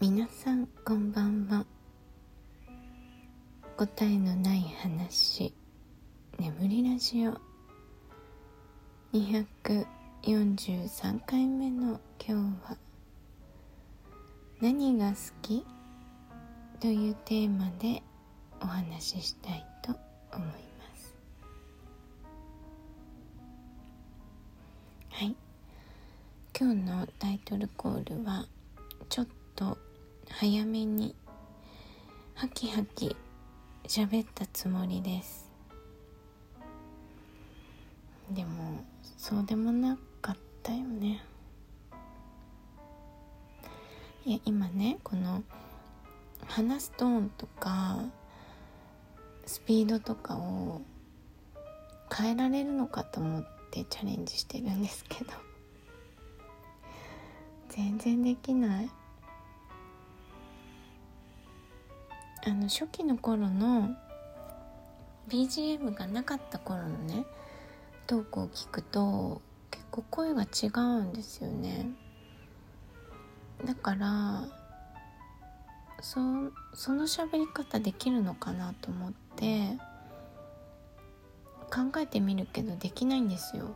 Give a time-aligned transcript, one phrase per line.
[0.00, 1.66] 皆さんこんばんは。
[3.76, 5.52] 答えのない話。
[6.38, 7.38] 眠りラジオ。
[9.12, 9.84] 243
[11.26, 12.32] 回目の今日
[12.64, 12.78] は
[14.62, 15.66] 「何が好き?」
[16.80, 18.02] というテーマで
[18.62, 19.92] お話ししたいと
[20.32, 20.54] 思いま
[20.96, 21.14] す。
[25.10, 25.36] はい。
[26.58, 28.46] 今日のタイトルコールは
[29.10, 29.76] ちょっと
[30.32, 31.14] 早めに
[32.34, 33.14] ハキハキ
[33.84, 35.50] 喋ったつもりです。
[38.30, 38.82] でも
[39.18, 41.22] そうでもなかったよね。
[44.24, 45.42] いや今ねこの
[46.46, 47.98] 話すトーンとか
[49.46, 50.80] スピードとかを
[52.14, 55.32] 変えられるのかと思ってチャレンジしてるんですけど。
[57.68, 58.90] 全然できない。
[62.46, 63.90] あの初期の頃の
[65.28, 67.24] BGM がなかった頃のね
[68.06, 71.86] トークを聞くと結構声が違うんですよね。
[73.64, 74.44] だから
[76.00, 76.18] そ
[76.74, 79.76] その喋り方できるのかなと思って
[81.70, 83.74] 考えてみるけどできないんですよ。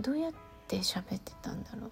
[0.00, 0.32] どうやっ
[0.68, 1.90] て喋ってたんだろう。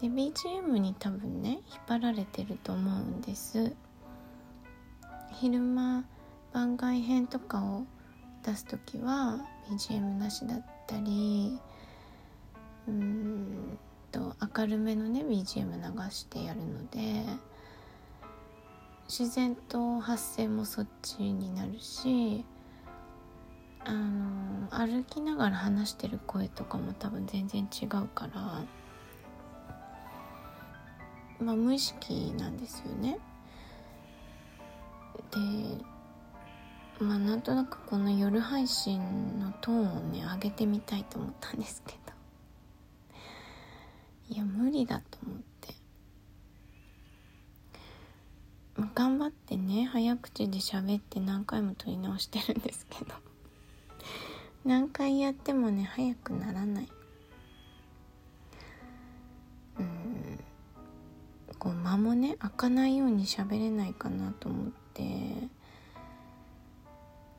[0.00, 3.74] で BGM に多分ね引っ張られてると思うんです。
[5.32, 6.04] 昼間
[6.52, 7.84] 番外編とかを
[8.44, 9.40] 出す時は
[9.70, 11.58] BGM なしだったり
[12.88, 13.78] うん
[14.10, 17.24] と明るめのね BGM 流してやるので
[19.08, 22.44] 自然と発声もそっちになるし
[23.84, 28.62] あの歩きながら話してる声とかも多分全然違うから
[31.40, 33.18] まあ無意識なんですよね。
[35.30, 35.84] で
[37.04, 39.00] まあなんとなくこの夜配信
[39.38, 41.98] のトーンをね上げてみたいと思ったんですけど。
[44.28, 45.74] いや無理だと思って、
[48.76, 53.14] まあ、頑張ってね早口で喋って何回も撮り直してるんですけど。
[54.64, 56.88] 何回やってもね早くならない。
[61.60, 65.34] こう間もね開かないように喋れないかなと思って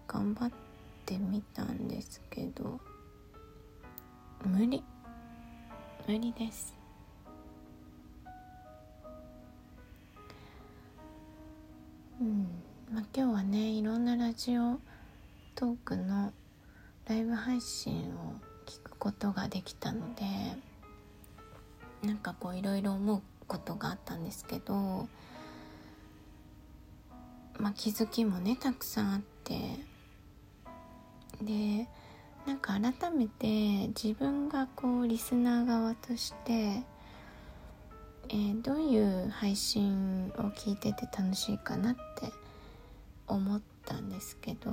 [0.08, 0.52] 頑張っ
[1.06, 2.80] てみたんですけど
[4.46, 4.84] 無理。
[6.08, 6.76] 無理です。
[12.20, 12.48] うん。
[12.92, 14.80] まあ今日はねいろんなラジオ
[15.56, 16.32] トークの
[17.08, 20.24] ライブ配信を聞くことができたので
[22.04, 23.22] なんかこういろいろ思う
[23.52, 25.10] ことがあったんですけど、
[27.60, 29.60] まあ、気づきもねたくさんあって。
[31.42, 31.88] で
[32.46, 36.84] なんか改めて自分がこうリスナー側として、
[38.30, 42.32] えー、どういう配信を聞いてて楽しいかなって
[43.28, 44.70] 思ったんですけど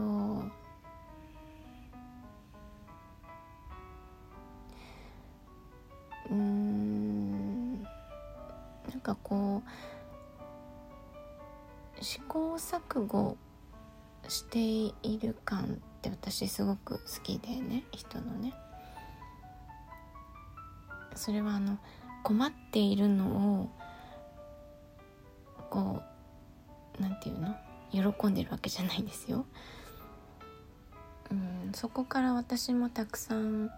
[9.08, 9.62] かこ
[11.98, 13.36] う試行錯誤
[14.28, 15.66] している感っ
[16.02, 18.52] て私すごく好きでね人のね
[21.14, 21.78] それはあの
[22.22, 23.70] 困っているのを
[25.70, 26.02] こ
[26.98, 27.56] うなんていうの？
[27.90, 29.46] 喜んでるわけじゃないんですよ。
[31.30, 33.70] うんそこから私もたくさん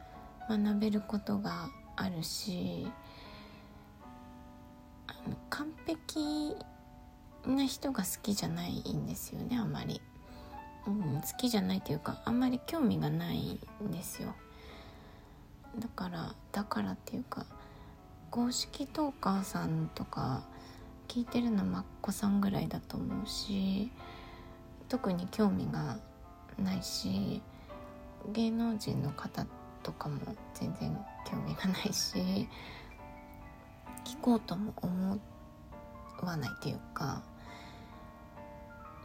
[0.49, 2.89] 学べることがあるし
[5.61, 6.57] 完璧
[7.47, 10.01] な人が好きじゃないんですよねあまり、
[10.87, 14.35] うん、好きじゃないというかあんまり興味がないんですよ。
[15.79, 17.45] だからだからっていうか
[18.31, 20.45] 公式トーカーさんとか
[21.09, 23.91] 聞いてるのまっこさんぐらいだと思うし
[24.89, 25.99] 特に興味が
[26.59, 27.43] ないし
[28.33, 29.45] 芸能人の方
[29.83, 30.21] とかも
[30.55, 30.97] 全然
[31.31, 32.49] 興味がないし
[34.07, 35.40] 聞こうとも思って
[36.27, 37.23] わないっていうか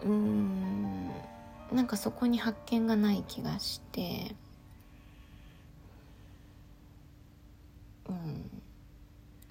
[0.03, 1.07] うーん
[1.71, 4.35] なんかそこに発見がない気がして
[8.07, 8.61] うん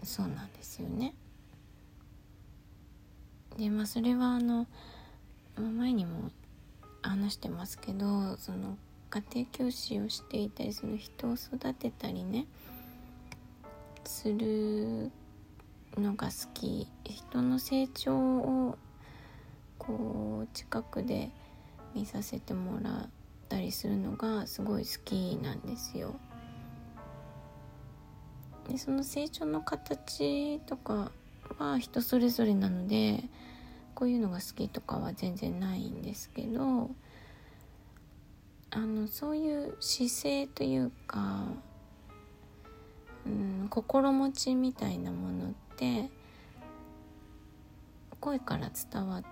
[0.03, 1.15] そうなんですよね。
[3.57, 4.67] でまあそれはあの
[5.57, 6.31] 前にも
[7.03, 8.77] 話してますけどその
[9.11, 12.47] 家庭教師をしていたりその人を育てたりね
[14.05, 15.13] する
[16.01, 18.79] のが好き人の成長を
[19.79, 21.31] こう近くで
[21.95, 23.09] 見させてもらっ
[23.49, 26.15] たりするのがすごい好きなんですよ。
[28.69, 31.13] でその成長の形とか
[31.59, 33.25] は人それぞれなので
[33.95, 36.91] こういうのが好きとかは全然ないんですけど
[38.71, 41.45] あのそういう姿勢というか、
[43.25, 46.11] うん、心持ちみたいなものって
[48.21, 49.25] 声から伝わっ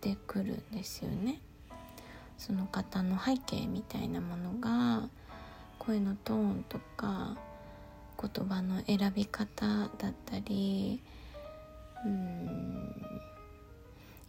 [0.00, 1.40] てくるんですよね。
[2.38, 5.08] その方の背景みたいなものが
[5.78, 7.36] 声のトーンとか
[8.20, 9.66] 言葉の選び方
[9.98, 11.00] だったり
[12.04, 12.92] うん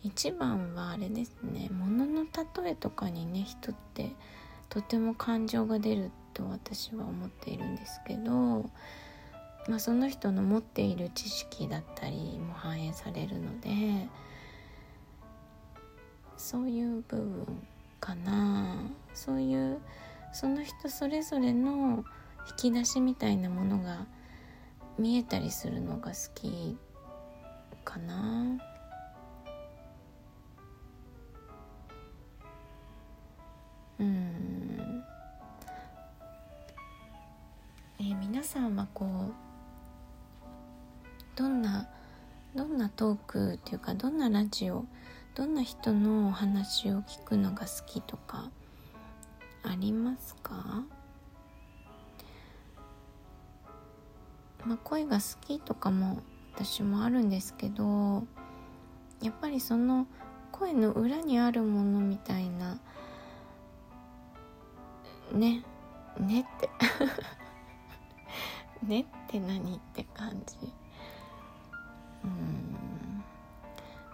[0.03, 4.11] 一番はあれですね物の例えとかにね人って
[4.69, 8.69] とても感情が出ると私は思っているんですけど、
[9.67, 13.69] まあ、その人の持っている知識だったりも反映されるので
[16.37, 17.67] そういう部分
[17.99, 18.75] かな
[19.13, 19.79] そういう
[20.33, 22.03] その人それぞれの
[22.49, 24.05] 引き出しみたいなものが
[24.97, 26.77] 見えたりするのが好き
[27.85, 28.57] かな。
[33.99, 35.03] うん
[37.99, 39.42] えー、皆さんはこう
[41.35, 41.87] どんな
[42.55, 44.85] どんなトークっていうかどんなラジオ
[45.33, 48.51] どんな人のお話を聞くのが好きとか
[49.63, 50.83] ありますか？
[54.65, 56.21] まあ、声が好きとかも
[56.55, 58.25] 私もあるんですけど
[59.21, 60.07] やっぱりその
[60.51, 62.77] 声の裏にあるものみたいな
[65.33, 65.63] ね
[66.19, 66.69] ねって
[68.85, 70.82] ねって何って感じ。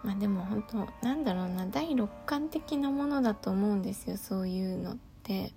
[0.04, 5.52] まあでも本当なんだろうな第六感的なものだと思うんですよそういうのって。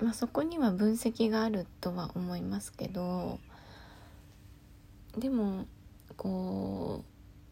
[0.00, 3.40] まあそこには分析があるとは思いますけど
[5.16, 5.66] でも
[6.16, 7.04] こ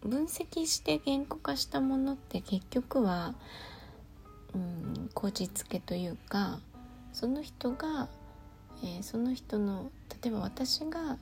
[0.05, 3.35] う分析して言語化したものって結局は
[4.55, 6.61] うんこじつけというか
[7.13, 8.09] その人が、
[8.83, 9.91] えー、その人の
[10.23, 11.19] 例えば私が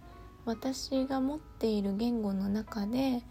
[0.46, 3.22] 私が持っている言語の中で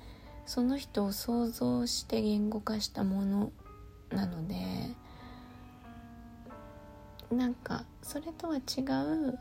[0.46, 3.52] その人を想像して言語化したもの
[4.10, 4.56] なので
[7.32, 8.82] なんかそれとは違
[9.30, 9.40] う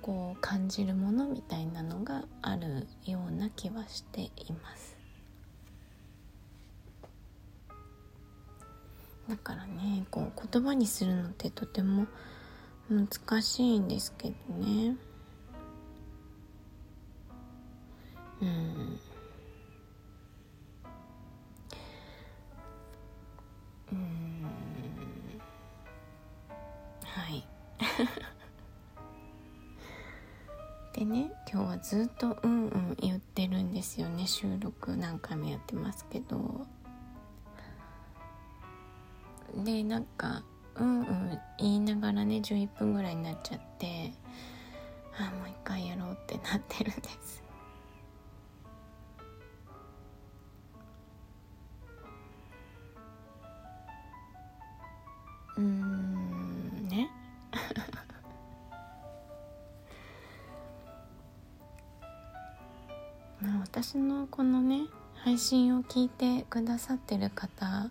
[0.00, 4.32] こう感じるものみたいなのがあるような気はしてい
[4.62, 4.96] ます。
[9.28, 12.06] だからねこう言葉にするのってとても
[12.90, 14.96] 難しいんですけどね
[18.42, 19.00] うん。
[23.92, 24.44] うん。
[27.04, 27.46] はい。
[30.92, 34.26] でね今日はずっと「うんうん」言ってるんですよね。
[34.26, 36.66] 収録何回もやってますけど。
[39.64, 40.42] でなんか
[40.76, 44.12] うんうん言いながらね11分ぐらいになっちゃって
[45.18, 47.41] ああもう一回やろうってなってるんです。
[55.56, 57.10] うんね。
[63.40, 67.90] まあ私のこのね配信を聞いてくださってる方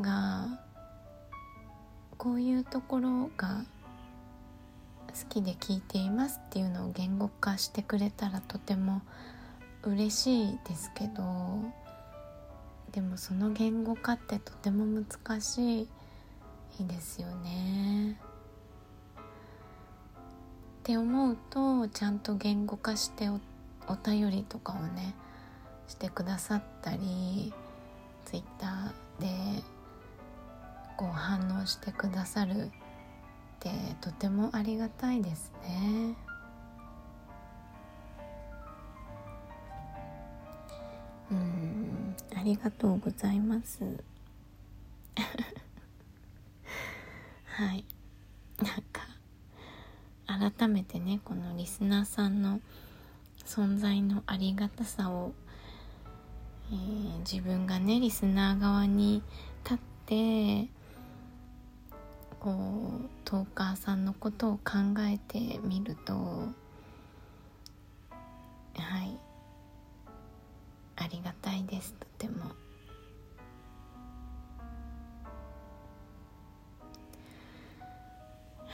[0.00, 0.60] が
[2.16, 3.64] こういうところが
[5.08, 9.02] 好きで聞いていますっていうのを言語化してくれたらとても
[9.84, 11.22] 嬉しいですけど
[12.92, 15.88] でもその言語化ってとても難しい。
[16.80, 18.12] いいですよね。
[18.12, 18.16] っ
[20.82, 23.40] て思うとちゃんと言語化してお
[23.86, 25.14] お便りとかをね
[25.88, 27.52] してくださったり
[28.24, 29.28] Twitter で
[30.96, 32.70] こう反応してくださるっ
[33.60, 36.14] てとてもありがたいですね。
[41.30, 43.80] うんありがとうございます。
[47.56, 47.84] はい。
[48.60, 52.60] なんか改めてねこのリスナーさんの
[53.46, 55.32] 存在のありがたさを、
[56.72, 59.22] えー、自分がねリスナー側に
[59.62, 60.68] 立って
[62.40, 66.48] こうトーカーさんのことを考えてみるとは
[69.04, 69.16] い。
[70.96, 71.94] ありがたいです。
[71.94, 72.63] とても。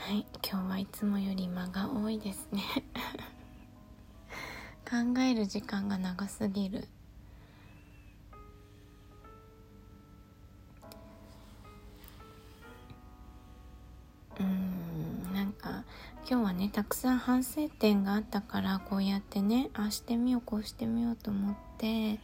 [0.01, 2.63] はい今日はいつもより間が多いですね。
[4.83, 6.87] 考える時間が長すぎる。
[14.39, 15.83] うんなんか
[16.27, 22.19] 今日はねたくさん反省点があったからこうやってねああしてみようこうしてみようと思って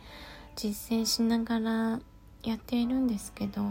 [0.56, 2.00] 実践しながら
[2.44, 3.62] やっているんですけど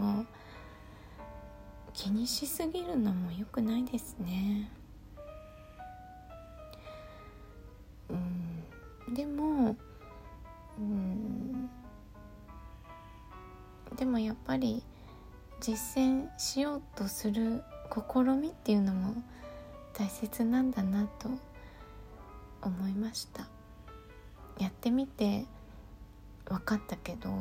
[1.97, 4.69] 気にしすぎるのも良くないですね。
[8.07, 8.13] う
[9.09, 9.13] ん。
[9.15, 9.75] でも
[10.77, 11.67] うん。
[13.95, 14.83] でもやっぱり
[15.59, 19.15] 実践しようとする試みっていうのも
[19.91, 21.29] 大切なんだなと
[22.61, 23.47] 思いました。
[24.59, 25.45] やってみて
[26.45, 27.31] 分かったけど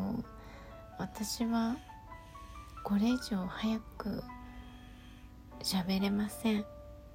[0.99, 1.77] 私は
[2.83, 4.23] これ以上早く
[5.63, 6.65] 喋れません。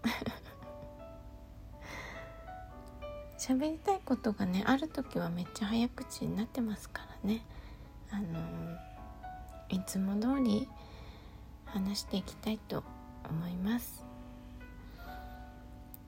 [3.38, 7.44] 喋りたいことがねある時はめっちゃ早口になってますからね。
[8.12, 8.40] あの
[9.70, 10.68] いつも通り
[11.66, 12.84] 話していきたいと
[13.30, 14.06] 思います。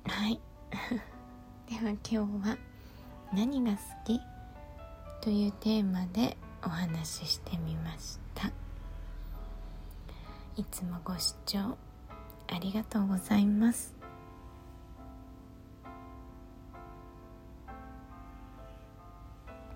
[0.06, 0.40] はい。
[1.70, 2.58] では今日は
[3.34, 4.20] 「何が好き?」
[5.22, 8.52] というテーマでお話ししてみました。
[10.56, 11.78] いつもご視聴
[12.54, 14.03] ありがとうございます。